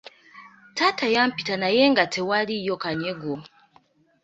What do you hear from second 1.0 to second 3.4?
yampita naye nga tawulirayo kanyego.